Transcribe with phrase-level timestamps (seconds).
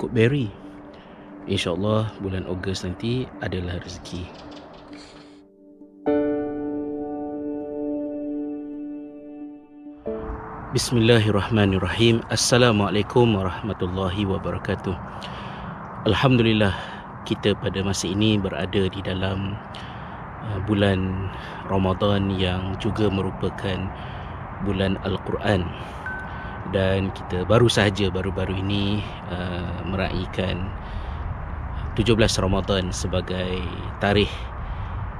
[0.00, 0.48] pokok beri.
[1.44, 4.24] InsyaAllah bulan Ogos nanti adalah rezeki.
[10.72, 12.24] Bismillahirrahmanirrahim.
[12.32, 14.96] Assalamualaikum warahmatullahi wabarakatuh.
[16.08, 16.72] Alhamdulillah
[17.28, 19.52] kita pada masa ini berada di dalam
[20.48, 21.28] uh, bulan
[21.68, 23.76] Ramadan yang juga merupakan
[24.64, 25.68] bulan Al-Quran
[26.70, 30.70] dan kita baru sahaja baru-baru ini uh, meraihkan
[31.98, 33.58] 17 Ramadan sebagai
[33.98, 34.30] tarikh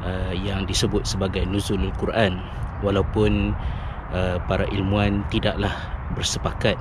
[0.06, 2.38] uh, yang disebut sebagai Nuzulul Quran.
[2.80, 3.52] Walaupun
[4.14, 5.74] uh, para ilmuwan tidaklah
[6.14, 6.78] bersepakat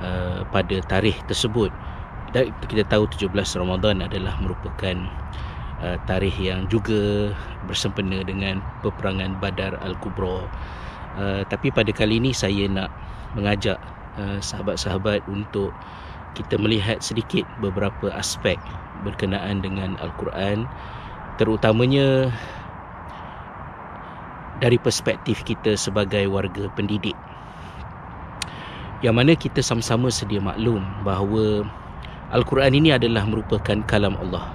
[0.00, 1.70] uh, pada tarikh tersebut.
[2.32, 4.96] Dan kita tahu 17 Ramadan adalah merupakan
[5.80, 7.32] uh, tarikh yang juga
[7.68, 10.48] bersempena dengan peperangan Badar Al-Kubra.
[11.18, 12.92] Uh, tapi pada kali ini saya nak
[13.36, 13.76] mengajak
[14.16, 15.74] uh, sahabat-sahabat untuk
[16.38, 18.56] kita melihat sedikit beberapa aspek
[19.02, 20.64] berkenaan dengan Al-Quran.
[21.38, 22.32] Terutamanya
[24.58, 27.14] dari perspektif kita sebagai warga pendidik.
[28.98, 31.62] Yang mana kita sama-sama sedia maklum bahawa
[32.34, 34.50] Al-Quran ini adalah merupakan kalam Allah.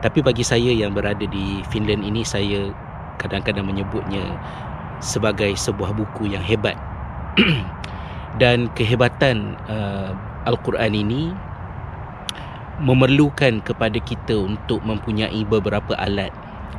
[0.00, 2.72] Tapi bagi saya yang berada di Finland ini saya
[3.20, 4.24] kadang-kadang menyebutnya
[5.02, 6.74] sebagai sebuah buku yang hebat
[8.38, 10.14] dan kehebatan uh,
[10.46, 11.22] Al-Quran ini
[12.78, 16.30] memerlukan kepada kita untuk mempunyai beberapa alat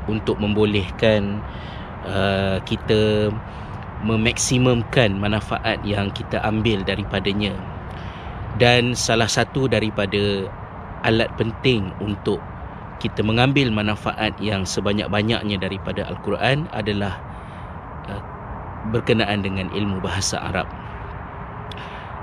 [0.08, 1.44] untuk membolehkan
[2.08, 3.30] uh, kita
[4.00, 7.52] memaksimumkan manfaat yang kita ambil daripadanya
[8.56, 10.48] dan salah satu daripada
[11.04, 12.40] alat penting untuk
[13.00, 17.20] kita mengambil manfaat yang sebanyak-banyaknya daripada Al-Quran adalah
[18.08, 18.24] uh,
[18.92, 20.68] berkenaan dengan ilmu bahasa Arab.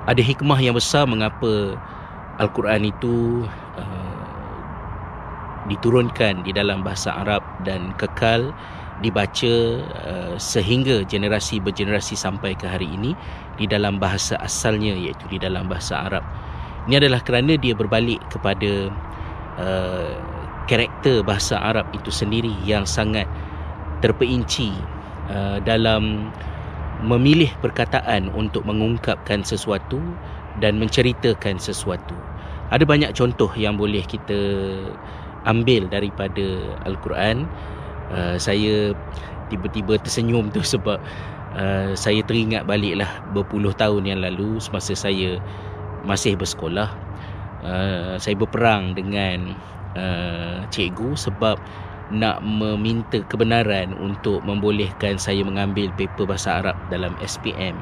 [0.06, 1.74] Ada hikmah yang besar mengapa
[2.38, 3.42] Al-Quran itu
[3.74, 4.26] uh,
[5.66, 8.54] diturunkan di dalam bahasa Arab dan kekal
[9.02, 9.54] dibaca
[10.06, 13.12] uh, sehingga generasi bergenerasi sampai ke hari ini
[13.60, 16.24] di dalam bahasa asalnya iaitu di dalam bahasa Arab.
[16.86, 18.88] Ini adalah kerana dia berbalik kepada
[19.58, 20.14] uh,
[20.70, 23.26] karakter bahasa Arab itu sendiri yang sangat
[24.00, 24.70] terperinci
[25.34, 26.30] uh, dalam
[27.06, 30.02] memilih perkataan untuk mengungkapkan sesuatu
[30.58, 32.18] dan menceritakan sesuatu.
[32.74, 34.34] Ada banyak contoh yang boleh kita
[35.46, 37.46] ambil daripada Al-Quran
[38.10, 38.92] uh, saya
[39.48, 40.98] tiba-tiba tersenyum tu sebab
[41.54, 45.38] uh, saya teringat baliklah berpuluh tahun yang lalu semasa saya
[46.02, 46.90] masih bersekolah
[47.62, 49.54] uh, saya berperang dengan
[49.94, 51.56] uh, cikgu sebab
[52.14, 57.74] nak meminta kebenaran untuk membolehkan saya mengambil paper bahasa Arab dalam SPM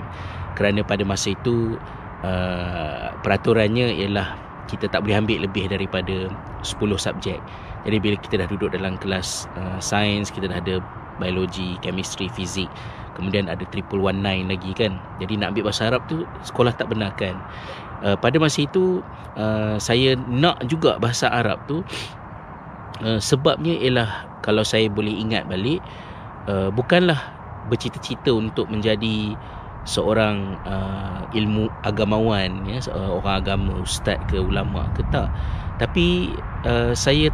[0.57, 1.77] kerana pada masa itu
[2.25, 6.33] uh, peraturannya ialah kita tak boleh ambil lebih daripada
[6.65, 7.37] 10 subjek
[7.85, 10.81] jadi bila kita dah duduk dalam kelas uh, sains, kita dah ada
[11.21, 12.67] biologi, chemistry, fizik,
[13.15, 14.97] kemudian ada triple one nine lagi kan.
[15.21, 17.37] Jadi nak ambil bahasa Arab tu sekolah tak benarkan.
[18.01, 19.05] Uh, pada masa itu
[19.37, 21.85] uh, saya nak juga bahasa Arab tu
[23.03, 25.81] uh, sebabnya ialah kalau saya boleh ingat balik
[26.47, 27.19] uh, bukanlah
[27.67, 29.35] bercita-cita untuk menjadi
[29.89, 35.29] seorang uh, ilmu agamawan ya orang agama ustaz ke ulama ke tak
[35.77, 36.33] tapi
[36.65, 37.29] uh, saya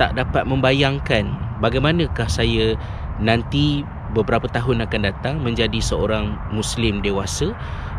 [0.00, 1.28] tak dapat membayangkan
[1.60, 2.76] bagaimanakah saya
[3.20, 3.84] nanti
[4.16, 7.52] beberapa tahun akan datang menjadi seorang muslim dewasa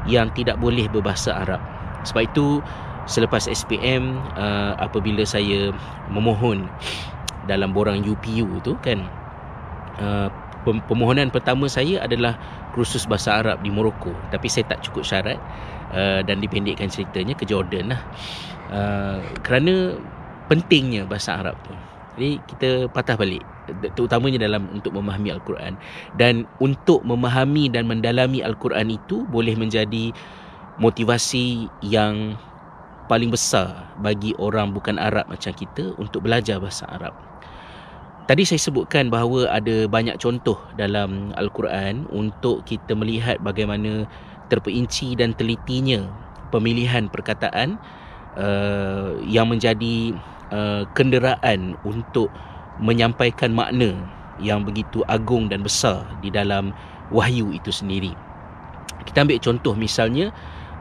[0.09, 1.61] yang tidak boleh berbahasa Arab.
[2.03, 2.59] Sebab itu
[3.11, 5.75] selepas SPM uh, apabila saya
[6.07, 6.71] memohon
[7.45, 9.03] dalam borang UPU tu kan
[9.99, 10.31] uh,
[10.63, 12.37] pemohonan pertama saya adalah
[12.71, 14.13] kursus bahasa Arab di Morocco.
[14.29, 15.39] Tapi saya tak cukup syarat
[15.91, 18.01] uh, dan dipendekkan ceritanya ke Jordan lah.
[18.71, 19.97] Uh, kerana
[20.47, 21.73] pentingnya bahasa Arab tu.
[22.15, 23.43] Jadi kita patah balik.
[23.95, 25.79] Terutamanya dalam untuk memahami al-Quran.
[26.19, 30.11] Dan untuk memahami dan mendalami al-Quran itu boleh menjadi
[30.79, 32.35] motivasi yang
[33.11, 37.11] paling besar bagi orang bukan Arab macam kita untuk belajar bahasa Arab.
[38.31, 44.07] Tadi saya sebutkan bahawa ada banyak contoh dalam al-Quran untuk kita melihat bagaimana
[44.47, 46.07] terperinci dan telitinya
[46.55, 47.75] pemilihan perkataan
[48.39, 50.15] uh, yang menjadi
[50.55, 52.31] uh, kenderaan untuk
[52.79, 53.91] menyampaikan makna
[54.39, 56.71] yang begitu agung dan besar di dalam
[57.11, 58.15] wahyu itu sendiri.
[59.03, 60.31] Kita ambil contoh misalnya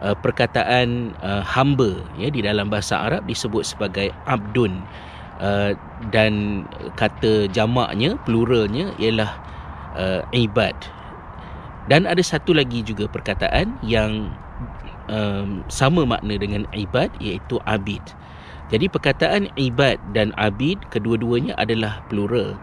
[0.02, 4.80] uh, perkataan uh, hamba ya di dalam bahasa Arab disebut sebagai abdun
[5.40, 5.76] uh,
[6.10, 6.64] dan
[6.96, 9.30] kata jamaknya pluralnya ialah
[9.96, 10.74] uh, ibad.
[11.88, 14.30] Dan ada satu lagi juga perkataan yang
[15.10, 18.02] um, sama makna dengan ibad iaitu abid.
[18.70, 22.54] Jadi perkataan ibad dan abid kedua-duanya adalah plural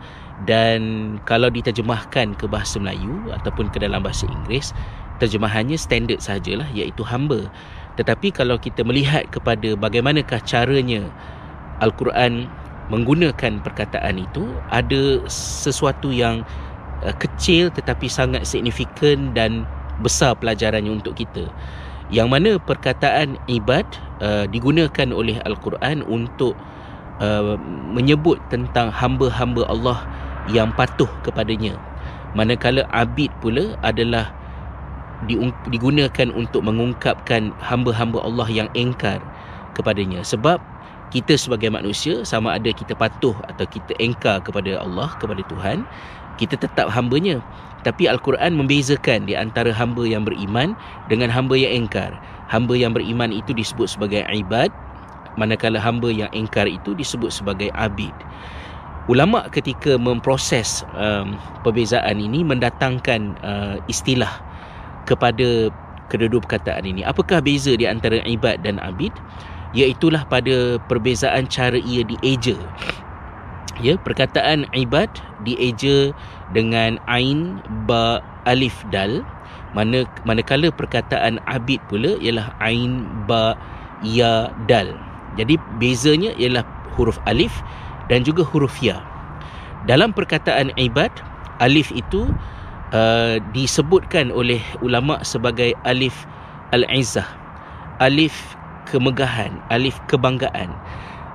[0.45, 0.79] dan
[1.25, 4.69] kalau diterjemahkan ke bahasa Melayu ataupun ke dalam bahasa Inggeris
[5.17, 7.49] terjemahannya standard sajalah iaitu hamba.
[7.97, 11.09] Tetapi kalau kita melihat kepada bagaimanakah caranya
[11.81, 12.49] Al-Quran
[12.87, 16.45] menggunakan perkataan itu ada sesuatu yang
[17.03, 19.65] uh, kecil tetapi sangat signifikan dan
[19.99, 21.49] besar pelajarannya untuk kita.
[22.07, 23.83] Yang mana perkataan ibad
[24.23, 26.55] uh, digunakan oleh Al-Quran untuk
[27.19, 27.59] uh,
[27.91, 29.99] menyebut tentang hamba-hamba Allah
[30.47, 31.75] yang patuh kepadanya
[32.37, 34.36] manakala abid pula adalah
[35.71, 39.17] digunakan untuk mengungkapkan hamba-hamba Allah yang engkar
[39.73, 40.21] kepadanya.
[40.21, 40.61] Sebab
[41.09, 45.87] kita sebagai manusia sama ada kita patuh atau kita engkar kepada Allah kepada Tuhan
[46.37, 47.41] kita tetap hambanya.
[47.81, 50.77] Tapi Al-Quran membezakan di antara hamba yang beriman
[51.09, 52.13] dengan hamba yang engkar.
[52.51, 54.69] Hamba yang beriman itu disebut sebagai ibad
[55.37, 58.11] manakala hamba yang engkar itu disebut sebagai abid.
[59.07, 64.43] Ulama ketika memproses um, perbezaan ini mendatangkan uh, istilah
[65.07, 65.71] kepada
[66.11, 67.01] kedua-dua perkataan ini.
[67.07, 69.15] Apakah beza di antara ibad dan abid?
[69.71, 72.55] Iaitulah pada perbezaan cara ia dieja.
[73.79, 75.07] Ya, perkataan ibad
[75.45, 76.11] dieja
[76.51, 78.19] dengan ain ba
[78.49, 79.21] alif dal
[79.75, 83.53] mana manakala perkataan abid pula ialah ain ba
[84.01, 84.97] ya dal.
[85.37, 86.65] Jadi bezanya ialah
[86.97, 87.53] huruf alif
[88.09, 88.97] dan juga huruf ya.
[89.85, 91.13] Dalam perkataan ibad,
[91.61, 92.27] alif itu
[92.93, 96.27] uh, disebutkan oleh ulama sebagai alif
[96.71, 97.27] al-izzah.
[97.97, 98.55] Alif
[98.87, 100.69] kemegahan, alif kebanggaan.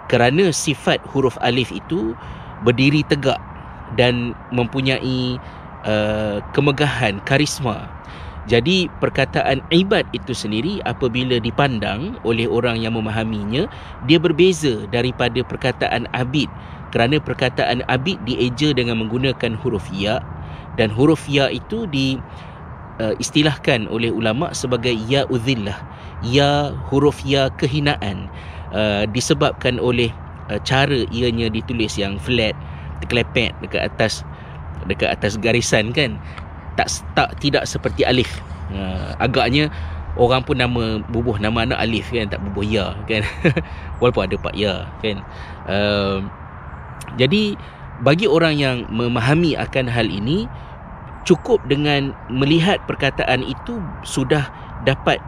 [0.07, 2.15] Kerana sifat huruf alif itu
[2.63, 3.41] berdiri tegak
[3.99, 5.37] dan mempunyai
[5.85, 7.89] uh, kemegahan, karisma.
[8.51, 13.71] Jadi perkataan ibad itu sendiri apabila dipandang oleh orang yang memahaminya
[14.03, 16.51] dia berbeza daripada perkataan abid
[16.91, 20.19] kerana perkataan abid dieja dengan menggunakan huruf ya
[20.77, 22.17] dan huruf ya itu di
[23.01, 25.77] uh, istilahkan oleh ulama sebagai ya udzillah
[26.25, 28.31] ya huruf ya kehinaan
[28.73, 30.09] uh, disebabkan oleh
[30.49, 32.57] uh, cara ianya ditulis yang flat
[33.03, 34.23] terkelepet dekat atas
[34.87, 36.19] dekat atas garisan kan
[36.79, 38.41] tak tak tidak seperti alif.
[38.73, 39.69] Uh, agaknya
[40.17, 43.21] orang pun nama bubuh nama anak alif kan tak bubuh ya kan.
[44.01, 45.21] Walaupun ada pak ya kan.
[45.69, 46.25] Uh,
[47.21, 47.59] jadi
[48.01, 50.49] bagi orang yang memahami akan hal ini
[51.23, 54.49] cukup dengan melihat perkataan itu sudah
[54.83, 55.23] dapat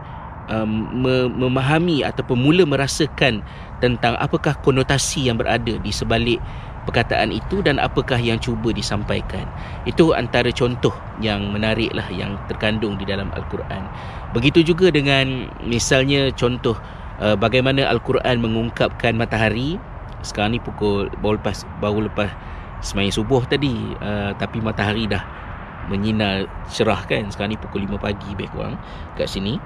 [0.51, 0.91] um,
[1.31, 3.41] memahami ataupun mula merasakan
[3.79, 6.39] tentang apakah konotasi yang berada di sebalik
[6.85, 9.49] perkataan itu dan apakah yang cuba disampaikan.
[9.89, 13.89] Itu antara contoh yang menarik lah yang terkandung di dalam Al-Quran.
[14.37, 16.77] Begitu juga dengan misalnya contoh
[17.17, 19.81] uh, bagaimana Al-Quran mengungkapkan matahari.
[20.21, 22.33] Sekarang ni pukul baru lepas baru lepas
[22.85, 25.25] sembahyang subuh tadi uh, tapi matahari dah
[25.89, 27.29] menyinar cerah kan.
[27.33, 28.77] Sekarang ni pukul 5 pagi lebih kurang
[29.17, 29.57] kat sini.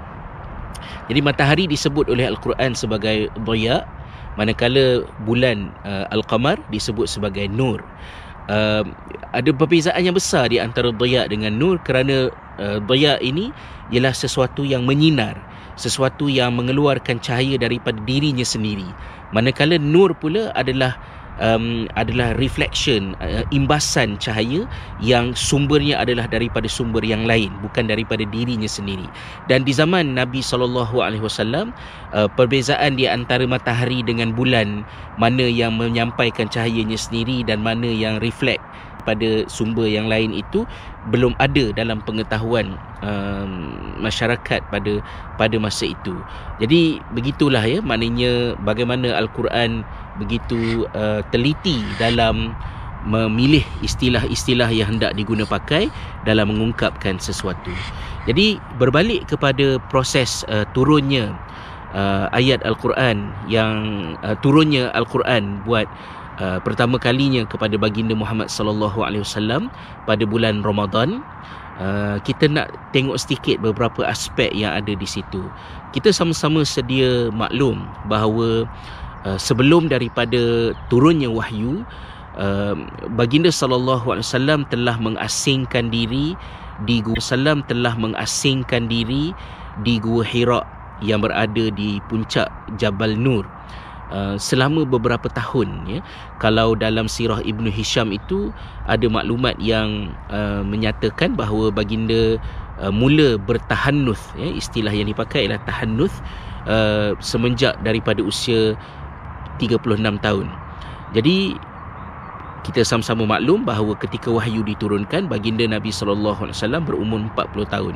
[1.12, 3.84] Jadi matahari disebut oleh Al-Quran sebagai dhaya
[4.38, 7.82] manakala bulan uh, al-qamar disebut sebagai nur
[8.46, 8.86] uh,
[9.34, 12.30] ada perbezaan yang besar di antara dhaya dengan nur kerana
[12.62, 13.50] uh, dhaya ini
[13.90, 15.34] ialah sesuatu yang menyinar
[15.74, 18.86] sesuatu yang mengeluarkan cahaya daripada dirinya sendiri
[19.34, 20.94] manakala nur pula adalah
[21.40, 24.68] um, adalah reflection uh, imbasan cahaya
[25.02, 29.08] yang sumbernya adalah daripada sumber yang lain bukan daripada dirinya sendiri.
[29.48, 31.72] Dan di zaman Nabi sallallahu alaihi wasallam
[32.14, 34.84] uh, perbezaan di antara matahari dengan bulan
[35.16, 38.62] mana yang menyampaikan cahayanya sendiri dan mana yang reflect
[39.02, 40.64] pada sumber yang lain itu
[41.08, 44.92] belum ada dalam pengetahuan um, masyarakat pada
[45.40, 46.14] pada masa itu.
[46.60, 49.82] Jadi begitulah ya maknanya bagaimana al-Quran
[50.20, 52.52] begitu uh, teliti dalam
[53.00, 55.88] memilih istilah-istilah yang hendak diguna pakai
[56.28, 57.72] dalam mengungkapkan sesuatu.
[58.28, 61.32] Jadi berbalik kepada proses uh, turunnya
[61.96, 63.72] uh, ayat al-Quran yang
[64.20, 65.88] uh, turunnya al-Quran buat
[66.40, 69.68] Uh, pertama kalinya kepada baginda Muhammad sallallahu alaihi wasallam
[70.08, 71.20] pada bulan Ramadan
[71.76, 75.44] uh, kita nak tengok sedikit beberapa aspek yang ada di situ.
[75.92, 78.64] Kita sama-sama sedia maklum bahawa
[79.28, 81.84] uh, sebelum daripada turunnya wahyu
[82.40, 82.72] uh,
[83.16, 86.32] baginda sallallahu alaihi wasallam telah mengasingkan diri
[86.88, 89.36] di Gua Salam telah mengasingkan diri
[89.84, 90.64] di Gua Hira
[91.04, 92.48] yang berada di puncak
[92.80, 93.44] Jabal Nur.
[94.10, 96.02] Uh, selama beberapa tahun ya
[96.42, 98.50] kalau dalam sirah Ibnu Hisham itu
[98.90, 102.34] ada maklumat yang uh, menyatakan bahawa baginda
[102.82, 106.18] uh, mula bertahannuth ya istilah yang dipakai ialah tahannuth
[106.66, 108.74] uh, semenjak daripada usia
[109.62, 110.46] 36 tahun.
[111.14, 111.54] Jadi
[112.60, 117.94] kita sama-sama maklum bahawa ketika wahyu diturunkan baginda Nabi sallallahu alaihi wasallam berumur 40 tahun.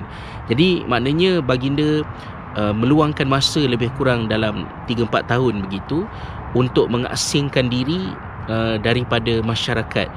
[0.49, 2.00] Jadi maknanya baginda
[2.56, 6.06] uh, meluangkan masa lebih kurang dalam 3 4 tahun begitu
[6.54, 8.14] untuk mengasingkan diri
[8.50, 10.08] uh, daripada masyarakat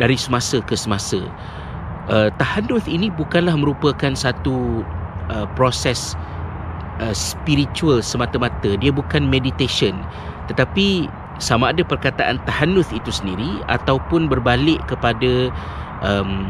[0.00, 1.20] dari semasa ke semasa.
[2.10, 4.82] Uh, tahaduth ini bukanlah merupakan satu
[5.30, 6.18] uh, proses
[6.98, 8.74] uh, spiritual semata-mata.
[8.78, 9.94] Dia bukan meditation
[10.50, 11.06] tetapi
[11.38, 15.50] sama ada perkataan tahannuth itu sendiri ataupun berbalik kepada
[16.02, 16.46] um,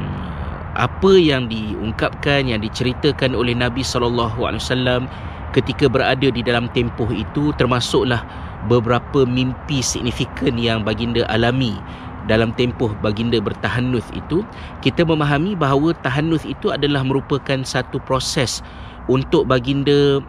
[0.74, 5.02] apa yang diungkapkan yang diceritakan oleh Nabi sallallahu alaihi wasallam
[5.52, 8.24] ketika berada di dalam tempoh itu termasuklah
[8.70, 11.76] beberapa mimpi signifikan yang baginda alami
[12.30, 14.46] dalam tempoh baginda bertahannuth itu.
[14.80, 18.64] Kita memahami bahawa tahannuth itu adalah merupakan satu proses
[19.10, 20.22] untuk baginda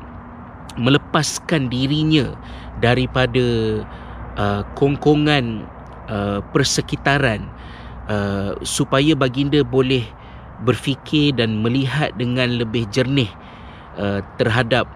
[0.75, 2.33] melepaskan dirinya
[2.81, 3.79] daripada
[4.33, 5.62] Uh, kongkongan
[6.09, 7.45] uh, persekitaran
[8.09, 10.09] uh, supaya baginda boleh
[10.63, 13.29] berfikir dan melihat dengan lebih jernih
[14.00, 14.88] uh, terhadap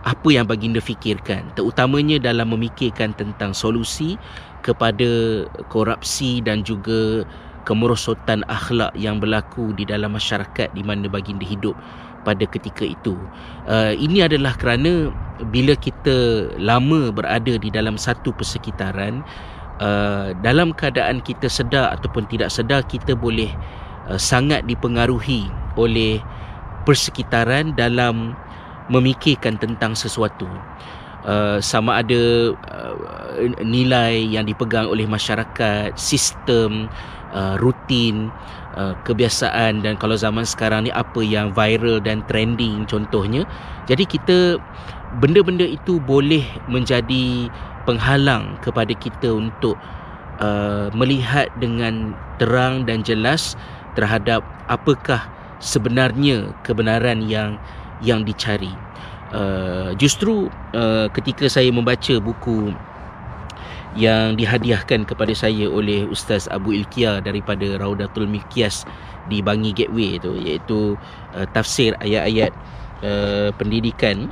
[0.00, 4.16] apa yang baginda fikirkan terutamanya dalam memikirkan tentang solusi
[4.64, 7.28] kepada korupsi dan juga
[7.68, 11.76] kemerosotan akhlak yang berlaku di dalam masyarakat di mana baginda hidup
[12.24, 13.16] pada ketika itu.
[13.64, 15.08] Uh, ini adalah kerana
[15.48, 19.24] bila kita lama berada di dalam satu persekitaran,
[19.80, 23.48] uh, dalam keadaan kita sedar ataupun tidak sedar, kita boleh
[24.08, 26.22] uh, sangat dipengaruhi oleh
[26.88, 28.32] persekitaran dalam
[28.88, 30.48] memikirkan tentang sesuatu.
[31.20, 32.96] Uh, sama ada uh,
[33.60, 36.88] nilai yang dipegang oleh masyarakat, sistem,
[37.34, 38.32] uh, rutin,
[38.70, 43.42] Uh, kebiasaan dan kalau zaman sekarang ni apa yang viral dan trending contohnya
[43.90, 44.62] jadi kita
[45.18, 47.50] benda-benda itu boleh menjadi
[47.82, 49.74] penghalang kepada kita untuk
[50.38, 53.58] uh, melihat dengan terang dan jelas
[53.94, 55.26] terhadap apakah
[55.60, 57.60] sebenarnya kebenaran yang
[58.00, 58.72] yang dicari.
[59.30, 62.74] Uh, justru uh, ketika saya membaca buku
[63.94, 68.86] yang dihadiahkan kepada saya oleh Ustaz Abu Ilkia daripada Raudatul Mikyas
[69.30, 70.98] di Bangi Gateway itu iaitu
[71.34, 72.50] uh, tafsir ayat-ayat
[73.06, 74.30] uh, pendidikan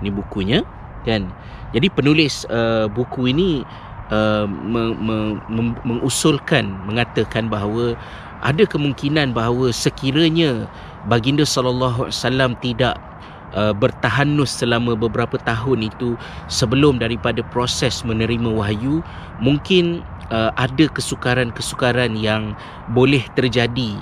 [0.00, 0.64] ini bukunya
[1.04, 1.28] kan?
[1.70, 3.62] Jadi penulis uh, buku ini
[4.10, 7.94] uh, me- me- me- mengusulkan mengatakan bahawa
[8.40, 10.68] ada kemungkinan bahawa sekiranya
[11.08, 12.96] baginda sallallahu alaihi wasallam tidak
[13.54, 16.16] uh, bertahanus selama beberapa tahun itu
[16.50, 19.04] sebelum daripada proses menerima wahyu
[19.40, 22.54] mungkin uh, ada kesukaran-kesukaran yang
[22.90, 24.00] boleh terjadi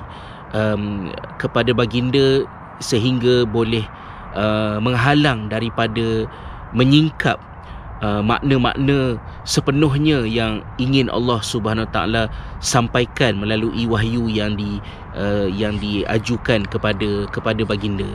[0.55, 1.11] um,
[1.41, 2.47] kepada baginda
[2.79, 3.83] sehingga boleh
[4.39, 6.29] uh, menghalang daripada
[6.71, 7.41] menyingkap
[8.03, 12.31] uh, makna-makna sepenuhnya yang ingin Allah Subhanahu taala
[12.63, 14.79] sampaikan melalui wahyu yang di
[15.15, 18.09] uh, yang diajukan kepada kepada baginda.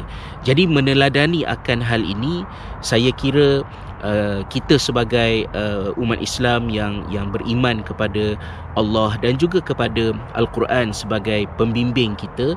[0.48, 2.48] Jadi meneladani akan hal ini
[2.84, 3.64] saya kira
[4.04, 8.36] uh, kita sebagai uh, umat Islam yang yang beriman kepada
[8.76, 12.56] Allah dan juga kepada Al-Quran sebagai pembimbing kita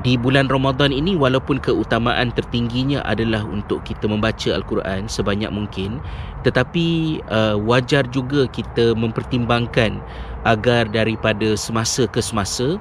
[0.00, 6.00] di bulan Ramadan ini walaupun keutamaan tertingginya adalah untuk kita membaca Al-Quran sebanyak mungkin
[6.48, 10.00] tetapi uh, wajar juga kita mempertimbangkan
[10.48, 12.80] agar daripada semasa ke semasa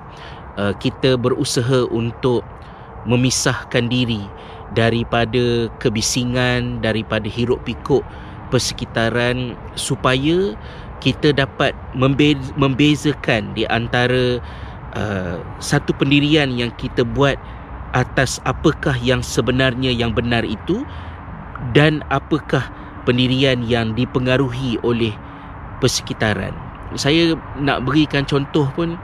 [0.56, 2.48] uh, kita berusaha untuk
[3.04, 4.24] memisahkan diri
[4.72, 8.08] daripada kebisingan daripada hiruk pikuk
[8.56, 10.56] persekitaran supaya
[11.04, 11.74] kita dapat
[12.56, 14.40] membezakan di antara
[14.92, 17.40] Uh, satu pendirian yang kita buat
[17.96, 20.84] atas apakah yang sebenarnya yang benar itu
[21.72, 22.68] dan apakah
[23.04, 25.16] pendirian yang dipengaruhi oleh
[25.80, 26.54] persekitaran.
[27.00, 29.00] Saya nak berikan contoh pun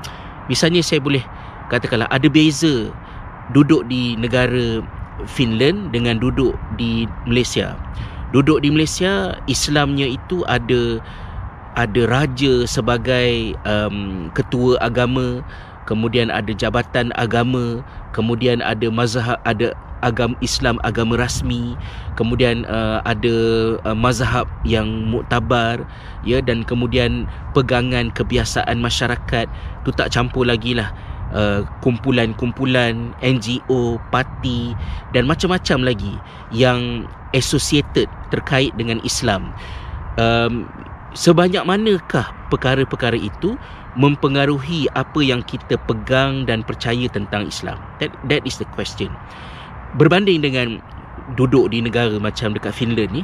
[0.52, 1.24] misalnya saya boleh
[1.72, 2.92] katakanlah ada beza
[3.56, 4.84] duduk di negara
[5.26, 7.80] Finland dengan duduk di Malaysia.
[8.36, 11.00] Duduk di Malaysia Islamnya itu ada
[11.78, 15.46] ada raja sebagai um, ketua agama
[15.88, 19.72] kemudian ada jabatan agama, kemudian ada mazhab ada
[20.06, 21.74] agama Islam agama rasmi,
[22.14, 23.36] kemudian uh, ada
[23.88, 25.82] uh, mazhab yang muktabar
[26.22, 27.26] ya dan kemudian
[27.58, 29.48] pegangan kebiasaan masyarakat
[29.88, 30.94] tu tak campur lagi lah
[31.34, 34.76] uh, kumpulan-kumpulan NGO, parti
[35.16, 36.14] dan macam-macam lagi
[36.54, 39.52] yang associated terkait dengan Islam.
[40.18, 40.70] Um,
[41.14, 43.58] sebanyak manakah perkara-perkara itu
[43.98, 47.82] mempengaruhi apa yang kita pegang dan percaya tentang Islam?
[47.98, 49.10] That that is the question.
[49.98, 50.78] Berbanding dengan
[51.34, 53.24] duduk di negara macam dekat Finland ni,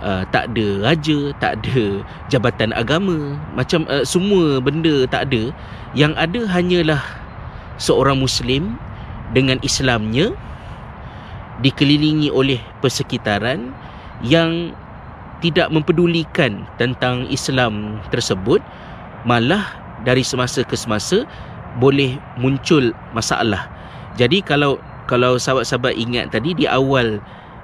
[0.00, 2.00] uh, tak ada raja, tak ada
[2.32, 5.50] jabatan agama, macam uh, semua benda tak ada.
[5.98, 7.02] Yang ada hanyalah
[7.82, 8.78] seorang muslim
[9.34, 10.32] dengan Islamnya
[11.58, 13.74] dikelilingi oleh persekitaran
[14.22, 14.74] yang
[15.38, 18.58] tidak mempedulikan tentang Islam tersebut
[19.22, 21.24] malah dari semasa ke semasa
[21.78, 23.70] boleh muncul masalah.
[24.18, 27.22] Jadi kalau kalau sahabat-sahabat ingat tadi di awal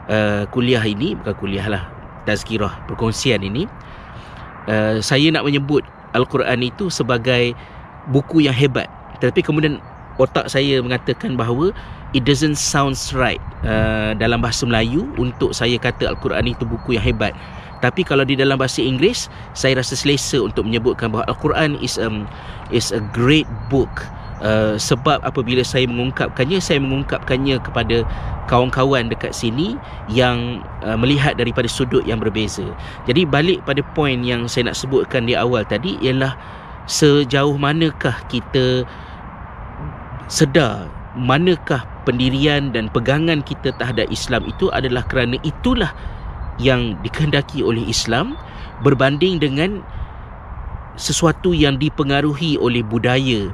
[0.09, 1.83] uh, kuliah ini bukan kuliah lah
[2.25, 3.69] tazkirah perkongsian ini
[4.69, 5.85] uh, saya nak menyebut
[6.17, 7.53] Al-Quran itu sebagai
[8.09, 8.89] buku yang hebat
[9.21, 9.81] tetapi kemudian
[10.17, 11.75] otak saya mengatakan bahawa
[12.17, 17.05] it doesn't sounds right uh, dalam bahasa Melayu untuk saya kata Al-Quran itu buku yang
[17.05, 17.37] hebat
[17.85, 22.25] tapi kalau di dalam bahasa Inggeris saya rasa selesa untuk menyebutkan bahawa Al-Quran is um,
[22.73, 24.09] is a great book
[24.45, 28.05] Uh, sebab apabila saya mengungkapkannya saya mengungkapkannya kepada
[28.51, 29.79] kawan-kawan dekat sini
[30.11, 32.67] yang uh, melihat daripada sudut yang berbeza.
[33.09, 36.37] Jadi balik pada poin yang saya nak sebutkan di awal tadi ialah
[36.85, 38.85] sejauh manakah kita
[40.29, 45.95] sedar manakah pendirian dan pegangan kita terhadap Islam itu adalah kerana itulah
[46.59, 48.39] yang dikehendaki oleh Islam
[48.83, 49.83] berbanding dengan
[50.95, 53.51] sesuatu yang dipengaruhi oleh budaya,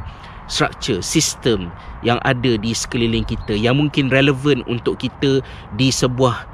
[0.51, 1.73] structure, sistem
[2.05, 5.41] yang ada di sekeliling kita yang mungkin relevan untuk kita
[5.77, 6.45] di sebuah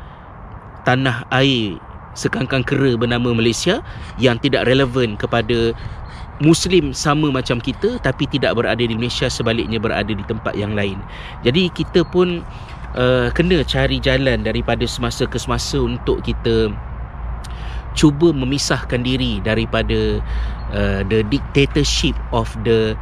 [0.87, 1.79] tanah air
[2.17, 3.85] sekangkang kera bernama Malaysia
[4.17, 5.77] yang tidak relevan kepada
[6.37, 11.01] Muslim sama macam kita tapi tidak berada di Malaysia sebaliknya berada di tempat yang lain.
[11.41, 12.45] Jadi kita pun
[12.97, 16.73] uh, kena cari jalan daripada semasa ke semasa untuk kita
[17.97, 20.21] cuba memisahkan diri daripada
[20.73, 22.93] uh, the dictatorship of the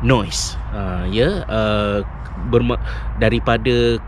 [0.00, 0.56] noise.
[0.72, 2.00] Uh, ya yeah, uh,
[2.48, 2.80] berma-
[3.20, 4.00] daripada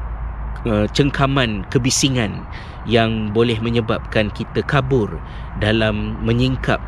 [0.65, 2.45] uh, cengkaman kebisingan
[2.89, 5.07] yang boleh menyebabkan kita kabur
[5.61, 6.81] dalam menyingkap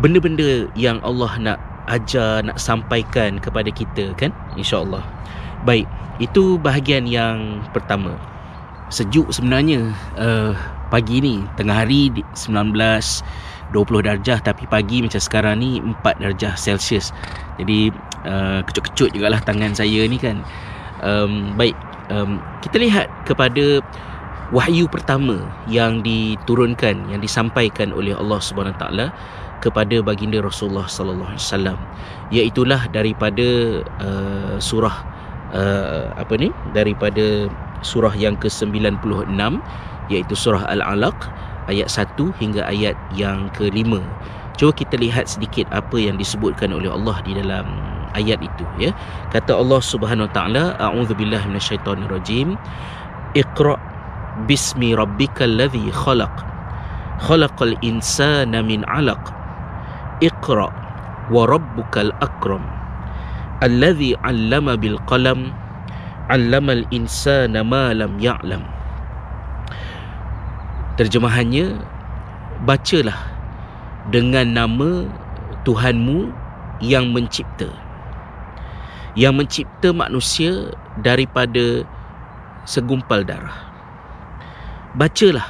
[0.00, 4.32] benda-benda yang Allah nak ajar nak sampaikan kepada kita kan?
[4.56, 5.04] Insyaallah
[5.62, 5.86] baik
[6.22, 8.14] itu bahagian yang pertama.
[8.92, 10.52] Sejuk sebenarnya uh,
[10.92, 12.76] pagi ni tengah hari 19
[13.72, 17.10] 20 darjah tapi pagi macam sekarang ni 4 darjah Celsius.
[17.56, 17.88] Jadi
[18.28, 20.44] uh, kecut-kecut jugalah tangan saya ni kan.
[21.02, 21.74] Um, baik,
[22.12, 23.80] um, kita lihat kepada
[24.52, 29.08] wahyu pertama yang diturunkan yang disampaikan oleh Allah Subhanahu taala
[29.64, 31.78] kepada baginda Rasulullah sallallahu alaihi wasallam
[32.28, 35.21] iaitu daripada uh, surah
[35.52, 37.48] uh, apa ni daripada
[37.84, 39.00] surah yang ke-96
[40.10, 41.16] iaitu surah Al-Alaq
[41.70, 44.02] ayat 1 hingga ayat yang ke-5.
[44.58, 47.66] Cuba kita lihat sedikit apa yang disebutkan oleh Allah di dalam
[48.12, 48.92] ayat itu ya.
[49.32, 52.60] Kata Allah Subhanahu Wa Taala, a'udzubillahi minasyaitonirrajim.
[53.32, 53.80] Iqra
[54.44, 56.32] bismi rabbikal ladzi khalaq.
[57.24, 59.32] Khalaqal insana min 'alaq.
[60.20, 60.68] Iqra
[61.32, 62.81] wa rabbukal akram
[63.62, 65.54] alladhi 'allama bil qalam
[66.26, 68.66] 'allama al insana ma lam ya'lam
[71.00, 71.78] terjemahannya
[72.68, 73.16] bacalah
[74.10, 75.06] dengan nama
[75.62, 76.34] Tuhanmu
[76.82, 77.70] yang mencipta.
[79.14, 81.86] Yang mencipta manusia daripada
[82.66, 83.70] segumpal darah.
[84.98, 85.46] Bacalah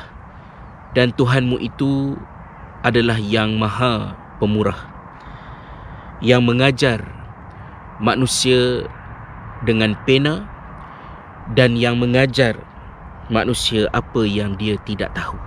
[0.92, 2.14] dan Tuhanmu itu
[2.84, 4.92] adalah yang maha pemurah
[6.22, 7.02] yang mengajar
[8.02, 8.82] manusia
[9.62, 10.42] dengan pena
[11.54, 12.58] dan yang mengajar
[13.30, 15.38] manusia apa yang dia tidak tahu.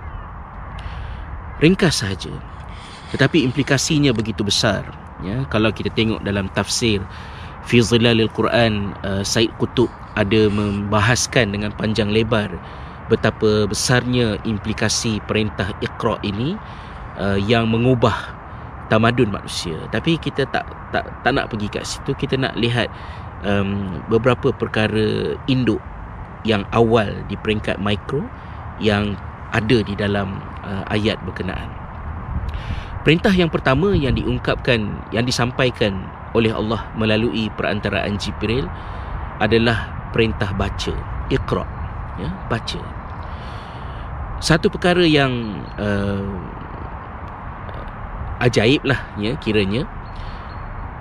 [1.60, 2.32] Ringkas sahaja.
[3.12, 4.82] Tetapi implikasinya begitu besar.
[5.24, 7.00] Ya, kalau kita tengok dalam tafsir
[7.64, 12.52] Fi Zilalil Quran, uh, Said Qutub ada membahaskan dengan panjang lebar
[13.08, 16.58] betapa besarnya implikasi perintah Iqra ini
[17.16, 18.35] uh, yang mengubah
[18.86, 19.76] tamadun manusia.
[19.90, 22.14] Tapi kita tak tak tak nak pergi kat situ.
[22.14, 22.90] Kita nak lihat
[23.42, 25.82] um, beberapa perkara induk
[26.46, 28.22] yang awal di peringkat mikro
[28.78, 29.18] yang
[29.50, 31.68] ada di dalam uh, ayat berkenaan.
[33.06, 34.82] Perintah yang pertama yang diungkapkan
[35.14, 38.66] yang disampaikan oleh Allah melalui perantaraan Jibril
[39.38, 40.94] adalah perintah baca
[41.30, 41.64] iqra
[42.18, 42.80] ya baca.
[44.42, 46.26] Satu perkara yang uh,
[48.40, 49.86] ajaib lah ya kiranya.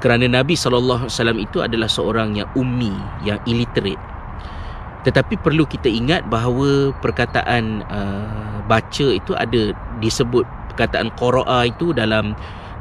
[0.03, 2.93] Kerana Nabi SAW itu adalah seorang yang ummi
[3.25, 4.01] yang illiterate.
[5.07, 12.33] Tetapi perlu kita ingat bahawa perkataan uh, baca itu ada disebut perkataan qira'a itu dalam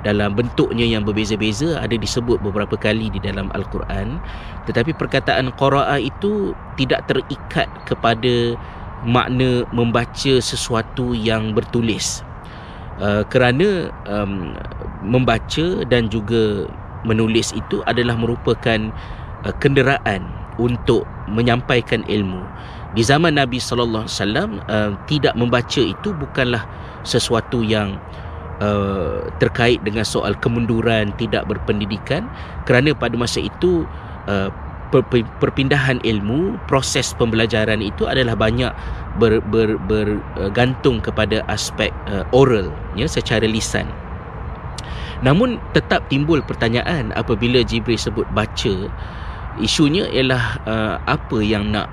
[0.04, 4.20] dalam bentuknya yang berbeza-beza ada disebut beberapa kali di dalam al-Quran.
[4.68, 8.56] Tetapi perkataan qira'a itu tidak terikat kepada
[9.04, 12.24] makna membaca sesuatu yang bertulis
[13.00, 14.54] uh, kerana um,
[15.04, 16.68] membaca dan juga
[17.04, 18.90] menulis itu adalah merupakan
[19.44, 20.24] uh, kenderaan
[20.60, 22.42] untuk menyampaikan ilmu.
[22.94, 26.62] Di zaman Nabi sallallahu alaihi wasallam uh, tidak membaca itu bukanlah
[27.02, 27.98] sesuatu yang
[28.62, 32.30] uh, terkait dengan soal kemunduran tidak berpendidikan.
[32.62, 33.82] Kerana pada masa itu
[34.30, 34.48] uh,
[35.42, 38.70] perpindahan ilmu proses pembelajaran itu adalah banyak
[39.18, 43.88] ber, ber, bergantung kepada aspek uh, oral ya secara lisan.
[45.24, 48.92] Namun tetap timbul pertanyaan apabila Jibril sebut baca
[49.58, 51.88] isunya ialah uh, apa yang nak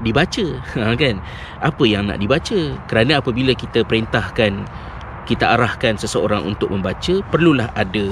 [0.00, 0.46] dibaca
[0.80, 1.18] ha, kan?
[1.60, 2.78] Apa yang nak dibaca?
[2.86, 4.64] Kerana apabila kita perintahkan
[5.28, 8.10] kita arahkan seseorang untuk membaca perlulah ada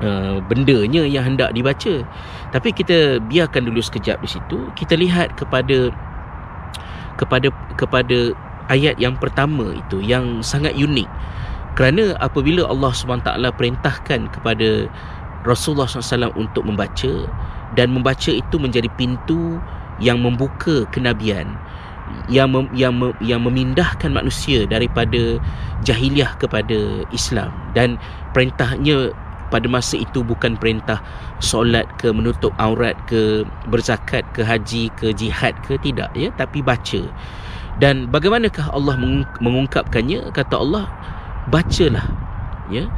[0.00, 2.02] uh, bendanya yang hendak dibaca.
[2.50, 4.70] Tapi kita biarkan dulu sekejap di situ.
[4.74, 5.92] Kita lihat kepada
[7.14, 8.34] kepada kepada
[8.72, 11.06] ayat yang pertama itu yang sangat unik.
[11.74, 14.86] Kerana apabila Allah SWT perintahkan kepada
[15.42, 17.26] Rasulullah SAW untuk membaca
[17.74, 19.58] dan membaca itu menjadi pintu
[19.98, 21.58] yang membuka kenabian
[22.28, 25.40] yang mem, yang mem, yang memindahkan manusia daripada
[25.84, 27.52] jahiliah kepada Islam.
[27.72, 27.96] Dan
[28.36, 29.12] perintahnya
[29.54, 30.98] pada masa itu bukan perintah
[31.38, 37.06] solat ke menutup aurat ke berzakat ke haji ke jihad ke tidak ya tapi baca.
[37.78, 38.98] Dan bagaimanakah Allah
[39.38, 40.34] mengungkapkannya?
[40.34, 40.90] Kata Allah
[41.54, 42.06] bacalah
[42.66, 42.90] ya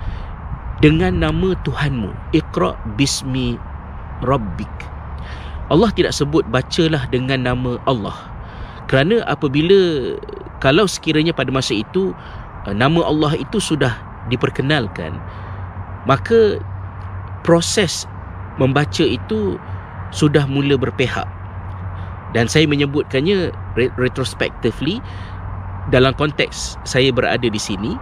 [0.81, 2.33] dengan nama Tuhanmu.
[2.33, 3.61] Iqra bismi
[4.25, 4.73] rabbik.
[5.69, 8.17] Allah tidak sebut bacalah dengan nama Allah.
[8.87, 10.15] Kerana apabila
[10.63, 12.15] kalau sekiranya pada masa itu
[12.65, 13.93] uh, nama Allah itu sudah
[14.31, 15.19] diperkenalkan
[16.07, 16.63] maka
[17.43, 18.07] proses
[18.57, 19.61] membaca itu
[20.15, 21.27] sudah mula berpihak.
[22.35, 24.99] Dan saya menyebutkannya retrospectively
[25.95, 27.95] dalam konteks saya berada di sini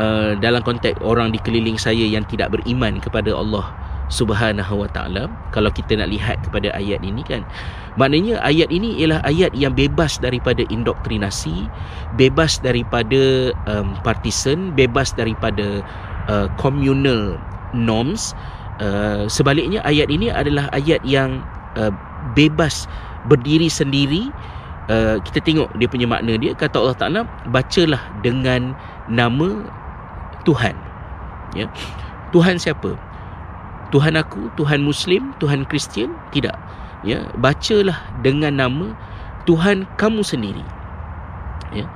[0.00, 3.68] uh, dalam konteks orang di keliling saya yang tidak beriman kepada Allah
[4.08, 7.44] Subhanahu wa taala kalau kita nak lihat kepada ayat ini kan.
[8.00, 11.68] Maknanya ayat ini ialah ayat yang bebas daripada indoktrinasi
[12.16, 15.84] bebas daripada um, partisan bebas daripada
[16.28, 17.36] uh, communal
[17.74, 18.32] norms
[18.80, 21.42] uh, sebaliknya ayat ini adalah ayat yang
[21.76, 21.92] uh,
[22.36, 22.86] bebas
[23.26, 24.30] berdiri sendiri
[24.92, 28.72] uh, kita tengok dia punya makna dia kata Allah Taala bacalah dengan
[29.10, 29.64] nama
[30.46, 30.76] Tuhan
[31.56, 31.68] ya
[32.32, 33.08] Tuhan siapa
[33.88, 36.12] Tuhan aku, Tuhan Muslim, Tuhan Kristian?
[36.32, 36.52] Tidak.
[37.06, 38.92] Ya, bacalah dengan nama
[39.48, 40.64] Tuhan kamu sendiri.
[41.72, 41.88] Ya.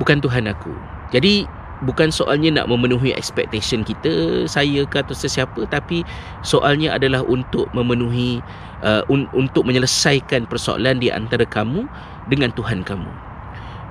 [0.00, 0.72] Bukan Tuhan aku.
[1.12, 1.44] Jadi
[1.84, 6.02] bukan soalnya nak memenuhi expectation kita, saya ke atau sesiapa tapi
[6.42, 8.42] soalnya adalah untuk memenuhi
[8.82, 11.86] uh, un- untuk menyelesaikan persoalan di antara kamu
[12.26, 13.10] dengan Tuhan kamu.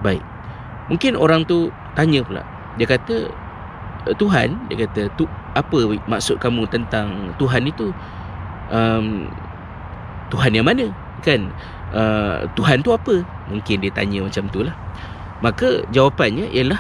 [0.03, 0.23] Baik.
[0.87, 2.43] Mungkin orang tu tanya pula.
[2.77, 3.31] Dia kata
[4.15, 7.91] Tuhan dia kata tu apa maksud kamu tentang Tuhan itu
[8.71, 9.27] um,
[10.31, 10.87] Tuhan yang mana
[11.19, 11.51] kan
[11.91, 14.75] uh, Tuhan tu apa mungkin dia tanya macam tu lah
[15.43, 16.79] maka jawapannya ialah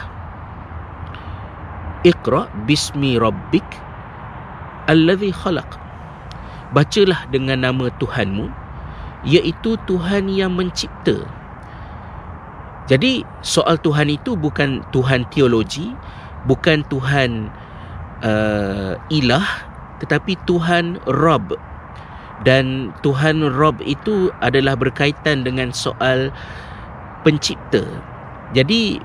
[2.05, 3.65] Iqra bismi rabbik
[4.85, 5.67] alladhi khalaq.
[6.75, 8.51] Bacalah dengan nama Tuhanmu
[9.25, 11.23] iaitu Tuhan yang mencipta.
[12.87, 15.91] Jadi soal Tuhan itu bukan Tuhan teologi
[16.47, 17.51] bukan Tuhan
[18.23, 19.47] uh, ilah
[19.99, 21.51] tetapi Tuhan Rob
[22.47, 26.29] dan Tuhan Rob itu adalah berkaitan dengan soal
[27.25, 27.83] pencipta.
[28.55, 29.01] Jadi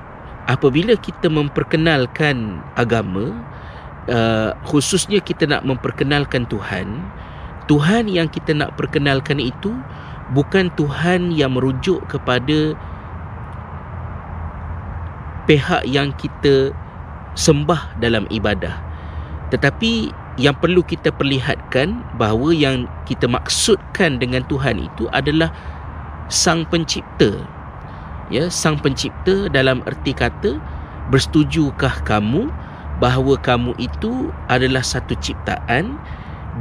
[0.49, 3.31] apabila kita memperkenalkan agama
[4.11, 6.99] uh, khususnya kita nak memperkenalkan Tuhan
[7.71, 9.71] Tuhan yang kita nak perkenalkan itu
[10.35, 12.75] bukan Tuhan yang merujuk kepada
[15.47, 16.71] pihak yang kita
[17.35, 18.79] sembah dalam ibadah.
[19.51, 25.53] Tetapi yang perlu kita perlihatkan bahawa yang kita maksudkan dengan Tuhan itu adalah
[26.31, 27.45] sang pencipta
[28.31, 30.59] ya sang pencipta dalam erti kata
[31.11, 32.47] bersetujukah kamu
[33.01, 35.97] bahawa kamu itu adalah satu ciptaan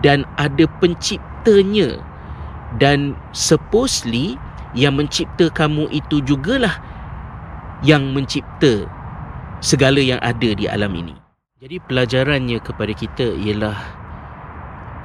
[0.01, 2.01] dan ada penciptanya
[2.81, 4.41] dan supposedly
[4.73, 6.81] yang mencipta kamu itu jugalah
[7.85, 8.89] yang mencipta
[9.61, 11.15] segala yang ada di alam ini.
[11.63, 13.79] Jadi pelajarannya kepada kita ialah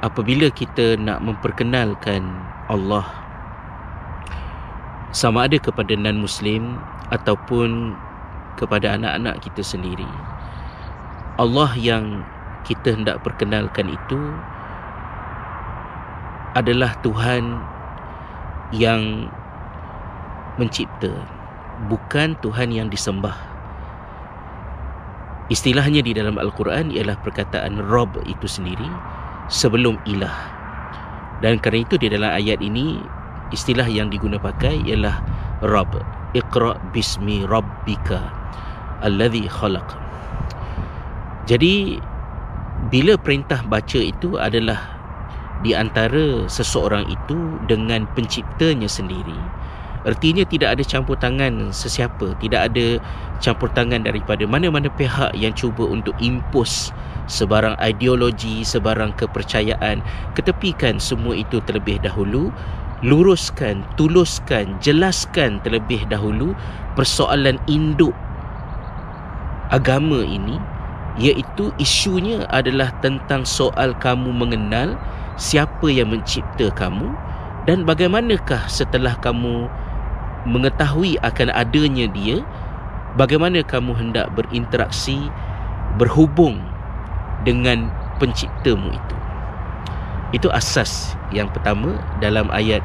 [0.02, 2.24] apabila kita nak memperkenalkan
[2.66, 3.27] Allah
[5.10, 6.76] sama ada kepada non-muslim
[7.08, 7.96] ataupun
[8.60, 10.08] kepada anak-anak kita sendiri.
[11.38, 12.26] Allah yang
[12.66, 14.20] kita hendak perkenalkan itu
[16.58, 17.62] adalah Tuhan
[18.74, 19.30] yang
[20.58, 21.14] mencipta
[21.86, 23.38] bukan Tuhan yang disembah
[25.48, 28.84] istilahnya di dalam Al-Quran ialah perkataan Rob itu sendiri
[29.48, 30.34] sebelum ilah
[31.40, 33.00] dan kerana itu di dalam ayat ini
[33.54, 35.20] istilah yang digunakan pakai ialah
[35.64, 35.90] Rob
[36.36, 38.20] Iqra bismi rabbika
[39.00, 39.96] alladhi khalaq.
[41.48, 41.98] Jadi
[42.92, 44.98] bila perintah baca itu adalah
[45.64, 49.34] di antara seseorang itu dengan penciptanya sendiri
[50.06, 53.02] Artinya tidak ada campur tangan sesiapa Tidak ada
[53.42, 56.94] campur tangan daripada mana-mana pihak yang cuba untuk impose
[57.28, 60.00] Sebarang ideologi, sebarang kepercayaan
[60.32, 62.48] Ketepikan semua itu terlebih dahulu.
[63.04, 66.56] Luruskan, tuluskan, jelaskan terlebih dahulu
[66.96, 68.16] Persoalan induk
[69.68, 70.56] agama ini
[71.20, 74.96] Iaitu isunya adalah tentang soal kamu mengenal
[75.38, 77.14] siapa yang mencipta kamu
[77.68, 79.70] dan bagaimanakah setelah kamu
[80.46, 82.42] mengetahui akan adanya dia
[83.14, 85.30] bagaimana kamu hendak berinteraksi
[85.94, 86.58] berhubung
[87.42, 89.16] dengan penciptamu itu.
[90.34, 92.84] Itu asas yang pertama dalam ayat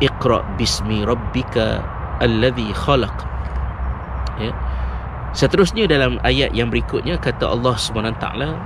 [0.00, 1.84] Iqra bismi rabbika
[2.24, 3.12] alladhi khalaq.
[4.40, 4.52] Ya.
[5.36, 8.56] Seterusnya dalam ayat yang berikutnya kata Allah Subhanahu taala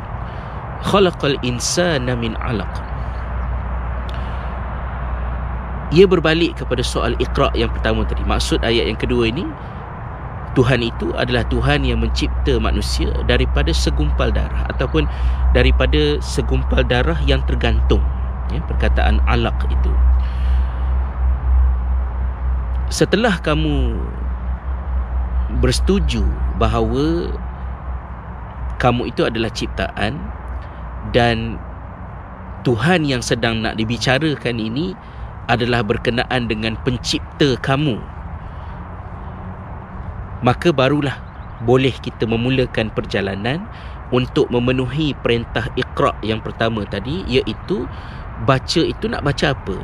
[0.86, 2.70] khalaqal insana min 'alaq.
[5.94, 8.22] Ia berbalik kepada soal iqra yang pertama tadi.
[8.26, 9.44] Maksud ayat yang kedua ini
[10.54, 15.04] Tuhan itu adalah Tuhan yang mencipta manusia daripada segumpal darah ataupun
[15.50, 18.00] daripada segumpal darah yang tergantung.
[18.54, 19.90] Ya, perkataan alaq itu.
[22.86, 23.98] Setelah kamu
[25.58, 26.22] bersetuju
[26.62, 27.34] bahawa
[28.78, 30.14] kamu itu adalah ciptaan
[31.10, 31.58] dan
[32.62, 34.94] Tuhan yang sedang nak dibicarakan ini
[35.50, 38.00] adalah berkenaan dengan pencipta kamu
[40.44, 41.16] maka barulah
[41.64, 43.64] boleh kita memulakan perjalanan
[44.12, 47.88] untuk memenuhi perintah iqra yang pertama tadi iaitu
[48.44, 49.76] baca itu nak baca apa?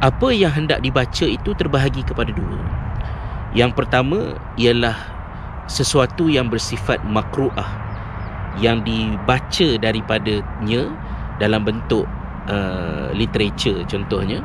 [0.00, 2.60] Apa yang hendak dibaca itu terbahagi kepada dua.
[3.52, 4.96] Yang pertama ialah
[5.68, 7.68] sesuatu yang bersifat makruah
[8.58, 10.82] yang dibaca daripadanya
[11.42, 12.06] dalam bentuk
[12.46, 14.44] uh, literature contohnya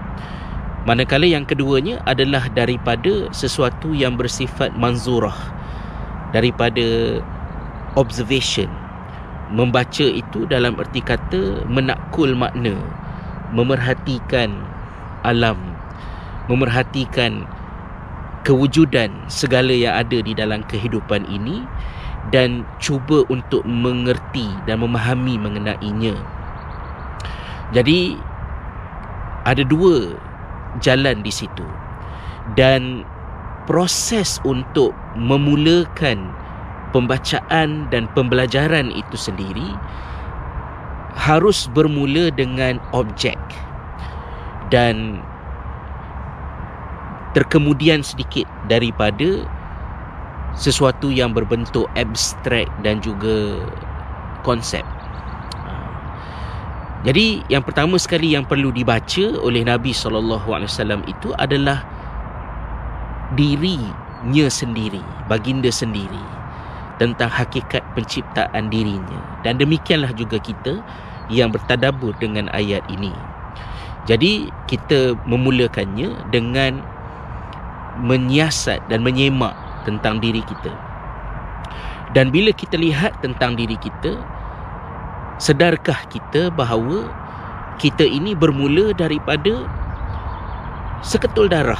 [0.87, 5.35] manakala yang keduanya adalah daripada sesuatu yang bersifat manzurah
[6.31, 7.19] daripada
[7.97, 8.69] observation.
[9.49, 12.77] Membaca itu dalam erti kata menakul makna
[13.49, 14.53] memerhatikan
[15.25, 15.57] alam
[16.45, 17.45] memerhatikan
[18.45, 21.65] kewujudan segala yang ada di dalam kehidupan ini
[22.29, 26.13] dan cuba untuk mengerti dan memahami mengenainya.
[27.73, 28.17] Jadi
[29.45, 30.17] ada dua
[30.77, 31.65] jalan di situ.
[32.53, 33.05] Dan
[33.69, 36.33] proses untuk memulakan
[36.89, 39.77] pembacaan dan pembelajaran itu sendiri
[41.13, 43.37] harus bermula dengan objek
[44.73, 45.21] dan
[47.37, 49.45] terkemudian sedikit daripada
[50.57, 53.61] sesuatu yang berbentuk abstrak dan juga
[54.41, 54.81] konsep
[56.99, 61.87] jadi yang pertama sekali yang perlu dibaca oleh Nabi SAW itu adalah
[63.39, 64.99] dirinya sendiri,
[65.31, 66.19] baginda sendiri
[66.99, 69.39] tentang hakikat penciptaan dirinya.
[69.47, 70.83] Dan demikianlah juga kita
[71.31, 73.15] yang bertadabur dengan ayat ini.
[74.03, 76.83] Jadi kita memulakannya dengan
[77.95, 79.55] menyiasat dan menyemak
[79.87, 80.75] tentang diri kita.
[82.11, 84.17] Dan bila kita lihat tentang diri kita,
[85.39, 87.07] Sedarkah kita bahawa
[87.79, 89.63] kita ini bermula daripada
[90.99, 91.79] seketul darah?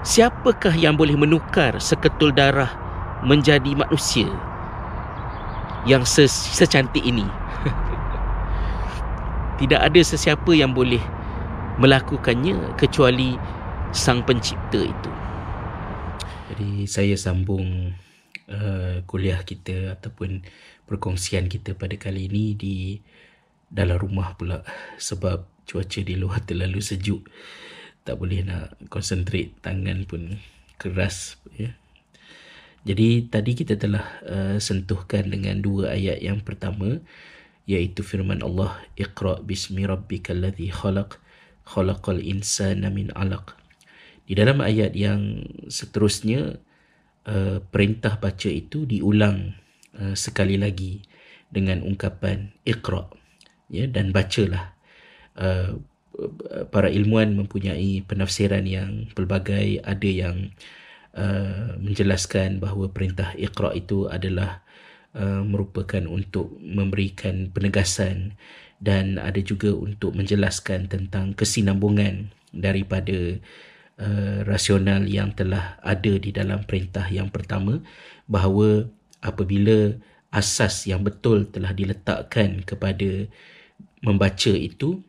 [0.00, 2.72] Siapakah yang boleh menukar seketul darah
[3.20, 4.32] menjadi manusia
[5.84, 7.28] yang secantik ini?
[9.60, 11.04] Tidak ada sesiapa yang boleh
[11.76, 13.36] melakukannya kecuali
[13.92, 15.12] sang pencipta itu.
[16.48, 17.92] Jadi saya sambung
[18.50, 20.42] uh, kuliah kita ataupun
[20.90, 22.98] perkongsian kita pada kali ini di
[23.70, 24.66] dalam rumah pula.
[24.98, 27.30] Sebab cuaca di luar terlalu sejuk.
[28.02, 30.34] Tak boleh nak concentrate tangan pun
[30.74, 31.70] keras ya.
[32.80, 36.98] Jadi tadi kita telah uh, sentuhkan dengan dua ayat yang pertama
[37.68, 41.20] iaitu firman Allah Iqra bismi rabbikal ladzi khalaq
[41.68, 43.52] khalaqal insana min 'alaq.
[44.24, 46.56] Di dalam ayat yang seterusnya
[47.28, 49.52] uh, perintah baca itu diulang
[49.90, 51.02] Uh, sekali lagi
[51.50, 53.10] dengan ungkapan iqra
[53.66, 54.78] ya dan bacalah
[55.34, 55.82] uh,
[56.70, 59.82] para ilmuan mempunyai penafsiran yang pelbagai.
[59.82, 60.54] Ada yang
[61.16, 64.62] uh, menjelaskan bahawa perintah iqra itu adalah
[65.16, 68.38] uh, merupakan untuk memberikan penegasan
[68.80, 73.38] dan ada juga untuk menjelaskan tentang kesinambungan daripada
[74.00, 77.84] uh, rasional yang telah ada di dalam perintah yang pertama
[78.26, 78.88] bahawa
[79.20, 79.96] apabila
[80.30, 83.26] asas yang betul telah diletakkan kepada
[84.00, 85.02] membaca itu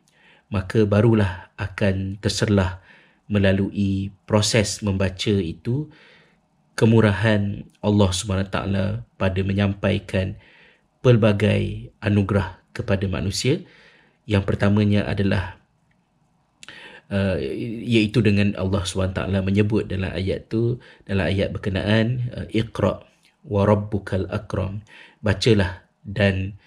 [0.52, 2.84] maka barulah akan terserlah
[3.24, 5.88] melalui proses membaca itu
[6.76, 8.56] kemurahan Allah SWT
[9.16, 10.36] pada menyampaikan
[11.00, 13.64] pelbagai anugerah kepada manusia.
[14.28, 15.56] Yang pertamanya adalah
[17.08, 17.40] uh,
[17.88, 23.11] iaitu dengan Allah SWT menyebut dalam ayat tu dalam ayat berkenaan uh, iqra
[23.46, 24.82] wa rabbukal akram.
[25.22, 26.58] Bacalah dan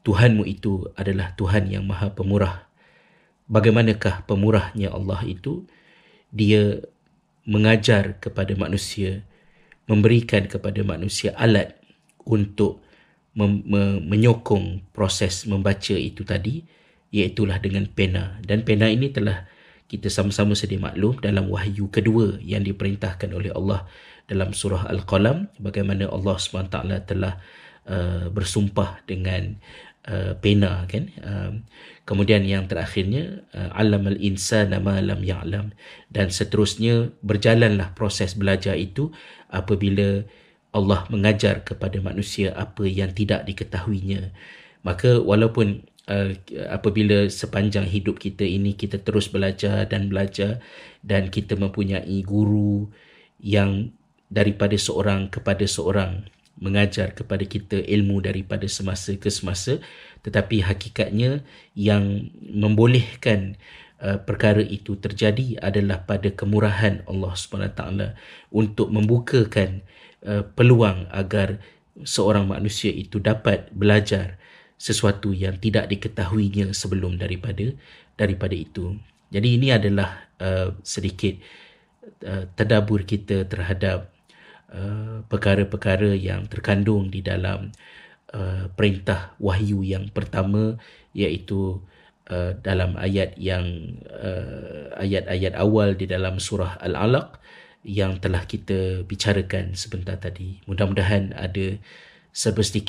[0.00, 2.68] Tuhanmu itu adalah Tuhan yang maha pemurah.
[3.50, 5.68] Bagaimanakah pemurahnya Allah itu?
[6.32, 6.80] Dia
[7.44, 9.26] mengajar kepada manusia
[9.90, 11.74] memberikan kepada manusia alat
[12.22, 12.78] untuk
[13.34, 16.62] mem- me- menyokong proses membaca itu tadi
[17.10, 18.38] iaitulah dengan pena.
[18.46, 19.50] Dan pena ini telah
[19.90, 23.90] kita sama-sama sedia maklum dalam wahyu kedua yang diperintahkan oleh Allah
[24.30, 26.78] dalam surah Al-Qalam bagaimana Allah SWT
[27.10, 27.42] telah
[27.90, 29.58] uh, bersumpah dengan
[30.06, 31.10] uh, pena kan?
[31.18, 31.52] Uh,
[32.06, 35.74] kemudian yang terakhirnya uh, alamal insana ma lam ya'lam.
[36.06, 39.10] Dan seterusnya berjalanlah proses belajar itu
[39.50, 40.22] apabila
[40.70, 44.30] Allah mengajar kepada manusia apa yang tidak diketahuinya.
[44.86, 46.38] Maka walaupun uh,
[46.70, 50.62] apabila sepanjang hidup kita ini kita terus belajar dan belajar
[51.02, 52.86] dan kita mempunyai guru
[53.42, 53.90] yang
[54.30, 59.82] daripada seorang kepada seorang mengajar kepada kita ilmu daripada semasa ke semasa
[60.22, 63.56] tetapi hakikatnya yang membolehkan
[64.04, 67.82] uh, perkara itu terjadi adalah pada kemurahan Allah SWT
[68.52, 69.80] untuk membukakan
[70.24, 71.58] uh, peluang agar
[72.04, 74.40] seorang manusia itu dapat belajar
[74.80, 77.72] sesuatu yang tidak diketahuinya sebelum daripada
[78.16, 78.96] daripada itu.
[79.32, 81.36] Jadi ini adalah uh, sedikit
[82.24, 84.12] uh, tadabur kita terhadap
[84.70, 87.74] Uh, perkara-perkara yang terkandung di dalam
[88.30, 90.78] uh, perintah wahyu yang pertama
[91.10, 91.82] iaitu
[92.30, 93.66] uh, dalam ayat yang
[94.14, 97.42] uh, ayat-ayat awal di dalam surah Al-Alaq
[97.82, 100.62] yang telah kita bicarakan sebentar tadi.
[100.70, 101.74] Mudah-mudahan ada
[102.30, 102.86] sedikit